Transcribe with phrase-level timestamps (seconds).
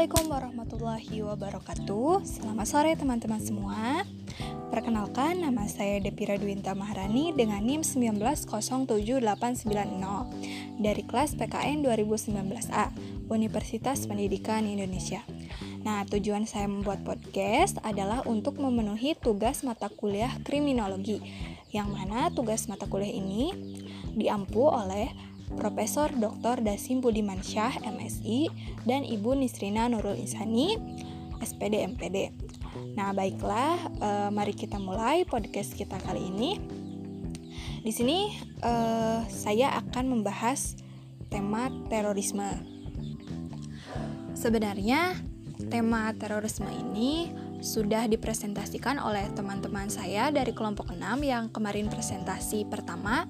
[0.00, 2.24] Assalamualaikum warahmatullahi wabarakatuh.
[2.24, 4.00] Selamat sore teman-teman semua.
[4.72, 9.20] Perkenalkan nama saya Depira Dwinta Maharani dengan NIM 1907890
[10.80, 12.96] dari kelas PKN 2019A
[13.28, 15.20] Universitas Pendidikan Indonesia.
[15.84, 21.20] Nah, tujuan saya membuat podcast adalah untuk memenuhi tugas mata kuliah kriminologi
[21.76, 23.52] yang mana tugas mata kuliah ini
[24.16, 25.12] diampu oleh
[25.58, 26.62] Profesor Dr.
[26.62, 28.50] Dasim Budiman Syah, MSI,
[28.86, 30.78] dan Ibu Nisrina Nurul Insani,
[31.40, 32.30] SPD MPD.
[32.94, 36.60] Nah, baiklah, uh, mari kita mulai podcast kita kali ini.
[37.80, 38.30] Di sini
[38.60, 40.76] uh, saya akan membahas
[41.32, 42.46] tema terorisme.
[44.36, 45.16] Sebenarnya
[45.72, 53.28] tema terorisme ini sudah dipresentasikan oleh teman-teman saya dari kelompok 6 yang kemarin presentasi pertama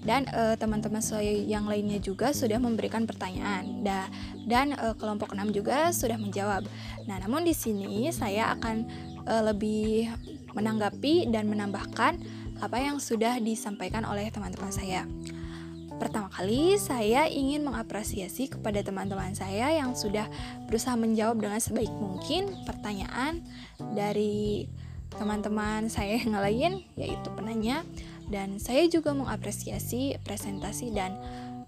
[0.00, 3.84] dan uh, teman-teman saya yang lainnya juga sudah memberikan pertanyaan.
[3.84, 4.08] Da,
[4.48, 6.64] dan uh, kelompok 6 juga sudah menjawab.
[7.04, 8.88] Nah, namun di sini saya akan
[9.28, 10.08] uh, lebih
[10.56, 12.16] menanggapi dan menambahkan
[12.60, 15.04] apa yang sudah disampaikan oleh teman-teman saya.
[16.00, 20.32] Pertama kali, saya ingin mengapresiasi kepada teman-teman saya yang sudah
[20.64, 23.44] berusaha menjawab dengan sebaik mungkin pertanyaan
[23.92, 24.64] dari
[25.12, 27.84] teman-teman saya yang lain, yaitu penanya
[28.30, 31.18] dan saya juga mengapresiasi presentasi dan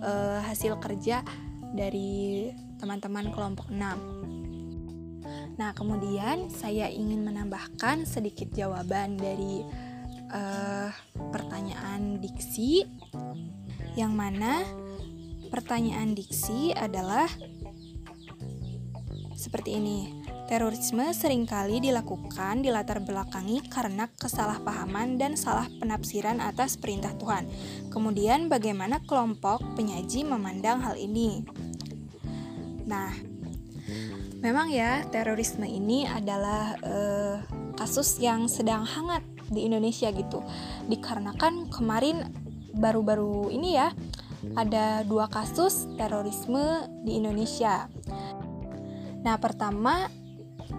[0.00, 1.26] uh, hasil kerja
[1.74, 5.58] dari teman-teman kelompok 6.
[5.58, 9.66] Nah, kemudian saya ingin menambahkan sedikit jawaban dari
[10.30, 10.90] uh,
[11.30, 12.86] pertanyaan diksi
[13.94, 14.66] yang mana
[15.54, 17.30] pertanyaan diksi adalah
[19.34, 20.24] seperti ini.
[20.44, 27.48] Terorisme sering kali dilakukan di latar belakangi karena kesalahpahaman dan salah penafsiran atas perintah Tuhan.
[27.88, 31.42] Kemudian bagaimana kelompok penyaji memandang hal ini?
[32.84, 33.10] Nah,
[34.44, 37.36] memang ya terorisme ini adalah uh,
[37.80, 40.44] kasus yang sedang hangat di Indonesia gitu.
[40.92, 42.28] Dikarenakan kemarin
[42.76, 43.96] baru-baru ini ya
[44.52, 47.88] ada dua kasus terorisme di Indonesia.
[49.24, 50.12] Nah, pertama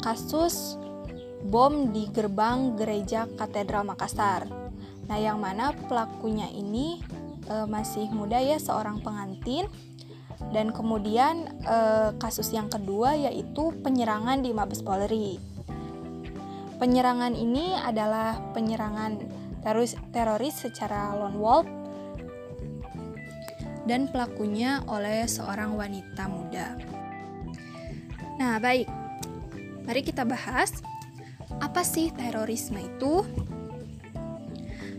[0.00, 0.80] kasus
[1.44, 4.48] bom di gerbang gereja Katedral Makassar.
[5.06, 7.04] Nah, yang mana pelakunya ini
[7.44, 9.68] e, masih muda ya, seorang pengantin.
[10.40, 11.76] Dan kemudian e,
[12.16, 15.36] kasus yang kedua yaitu penyerangan di Mabes Polri.
[16.80, 19.20] Penyerangan ini adalah penyerangan
[19.60, 21.68] teroris, teroris secara lone wolf
[23.84, 26.99] dan pelakunya oleh seorang wanita muda.
[28.40, 28.88] Nah, baik.
[29.84, 30.80] Mari kita bahas
[31.60, 33.20] apa sih terorisme itu?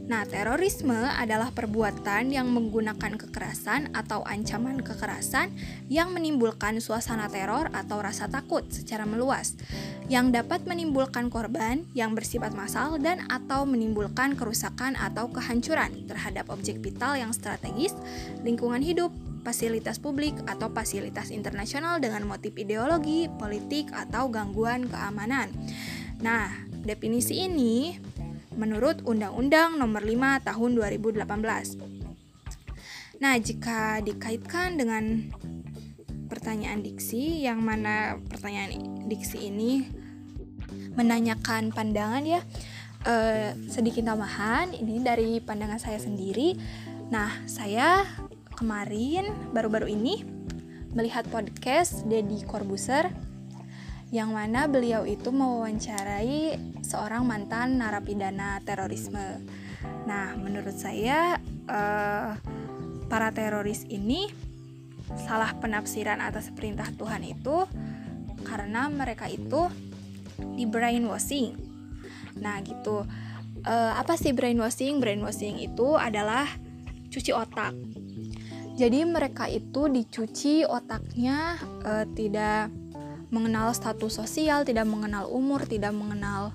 [0.05, 5.49] Nah, terorisme adalah perbuatan yang menggunakan kekerasan atau ancaman kekerasan
[5.89, 9.57] yang menimbulkan suasana teror atau rasa takut secara meluas,
[10.05, 16.77] yang dapat menimbulkan korban yang bersifat massal dan atau menimbulkan kerusakan atau kehancuran terhadap objek
[16.83, 17.95] vital yang strategis,
[18.43, 25.49] lingkungan hidup, fasilitas publik atau fasilitas internasional dengan motif ideologi, politik, atau gangguan keamanan.
[26.21, 26.49] Nah,
[26.85, 27.97] definisi ini
[28.55, 31.77] menurut Undang-Undang Nomor 5 Tahun 2018.
[33.21, 35.29] Nah, jika dikaitkan dengan
[36.25, 38.71] pertanyaan diksi yang mana pertanyaan
[39.05, 39.83] diksi ini
[40.95, 42.41] menanyakan pandangan ya
[43.03, 46.55] eh, sedikit tambahan ini dari pandangan saya sendiri.
[47.11, 48.07] Nah, saya
[48.61, 50.21] kemarin baru-baru ini
[50.93, 53.09] melihat podcast Deddy Corbuzier
[54.13, 59.41] yang mana beliau itu mewawancarai seorang mantan narapidana terorisme.
[60.05, 62.37] Nah, menurut saya uh,
[63.09, 64.29] para teroris ini
[65.25, 67.65] salah penafsiran atas perintah Tuhan itu
[68.45, 69.73] karena mereka itu
[70.53, 71.57] di brainwashing.
[72.37, 73.09] Nah, gitu.
[73.65, 75.01] Uh, apa sih brainwashing?
[75.01, 76.45] Brainwashing itu adalah
[77.09, 77.73] cuci otak
[78.81, 82.73] jadi mereka itu dicuci otaknya uh, tidak
[83.29, 86.49] mengenal status sosial, tidak mengenal umur, tidak mengenal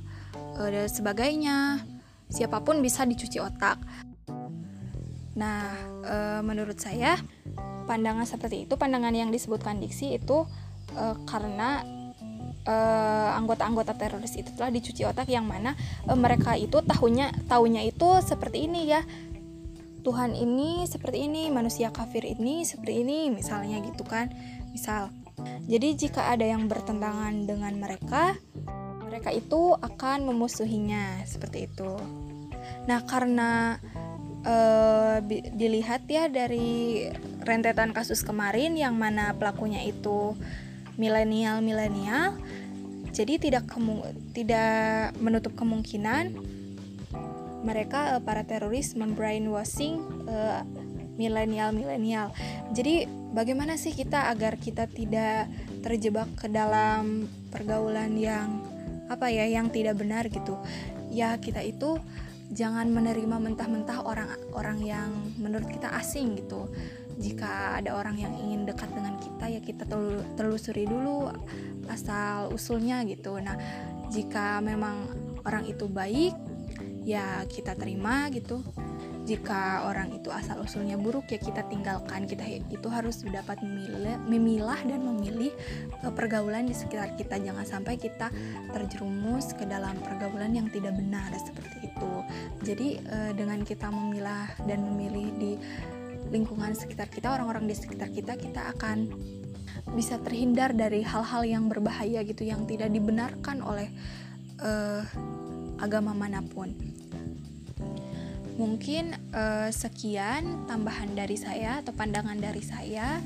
[0.58, 1.86] uh, dan sebagainya.
[2.26, 3.78] Siapa pun bisa dicuci otak.
[5.38, 5.70] Nah,
[6.02, 7.14] uh, menurut saya
[7.86, 10.50] pandangan seperti itu, pandangan yang disebutkan diksi itu
[10.98, 11.86] uh, karena
[13.38, 15.78] anggota-anggota uh, teroris itu telah dicuci otak yang mana
[16.10, 19.06] uh, mereka itu tahunya tahunya itu seperti ini ya
[20.06, 24.30] Tuhan ini seperti ini, manusia kafir ini seperti ini, misalnya gitu kan.
[24.70, 25.10] Misal.
[25.66, 28.38] Jadi jika ada yang bertentangan dengan mereka,
[29.02, 31.98] mereka itu akan memusuhinya seperti itu.
[32.86, 33.82] Nah, karena
[34.46, 35.18] uh,
[35.58, 37.10] dilihat ya dari
[37.42, 40.38] rentetan kasus kemarin yang mana pelakunya itu
[40.94, 42.38] milenial-milenial.
[43.10, 43.66] Jadi tidak
[44.30, 46.36] tidak menutup kemungkinan
[47.66, 49.98] mereka uh, para teroris membrainwashing
[50.30, 50.62] uh,
[51.18, 52.30] milenial-milenial.
[52.70, 55.50] Jadi bagaimana sih kita agar kita tidak
[55.82, 58.62] terjebak ke dalam pergaulan yang
[59.10, 60.54] apa ya yang tidak benar gitu.
[61.10, 61.98] Ya kita itu
[62.54, 65.10] jangan menerima mentah-mentah orang-orang yang
[65.40, 66.70] menurut kita asing gitu.
[67.16, 69.88] Jika ada orang yang ingin dekat dengan kita ya kita
[70.36, 71.32] telusuri dulu
[71.88, 73.40] asal usulnya gitu.
[73.40, 73.56] Nah,
[74.12, 75.08] jika memang
[75.46, 76.34] orang itu baik
[77.06, 78.60] ya kita terima gitu.
[79.26, 82.26] Jika orang itu asal usulnya buruk ya kita tinggalkan.
[82.30, 85.50] Kita itu harus dapat memilih, memilah dan memilih
[86.02, 87.38] uh, pergaulan di sekitar kita.
[87.38, 88.30] Jangan sampai kita
[88.70, 92.12] terjerumus ke dalam pergaulan yang tidak benar seperti itu.
[92.62, 95.52] Jadi uh, dengan kita memilah dan memilih di
[96.30, 99.06] lingkungan sekitar kita orang-orang di sekitar kita kita akan
[99.94, 103.86] bisa terhindar dari hal-hal yang berbahaya gitu yang tidak dibenarkan oleh
[104.58, 105.06] uh,
[105.80, 106.72] agama mana pun
[108.56, 113.20] Mungkin uh, sekian tambahan dari saya atau pandangan dari saya.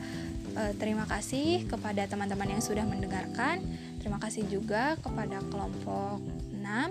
[0.58, 3.62] Uh, terima kasih kepada teman-teman yang sudah mendengarkan.
[4.02, 6.18] Terima kasih juga kepada kelompok
[6.50, 6.58] 6.
[6.58, 6.90] Uh,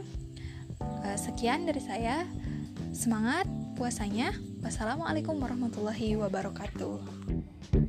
[1.04, 2.24] eh, sekian dari saya.
[2.96, 3.44] Semangat
[3.76, 4.32] puasanya.
[4.64, 7.89] Wassalamualaikum warahmatullahi wabarakatuh.